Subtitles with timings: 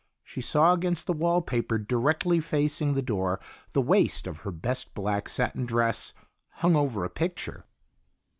[0.23, 3.39] She saw against the wall paper directly facing the door
[3.73, 6.13] the waist of her best black satin dress
[6.53, 7.65] hung over a picture.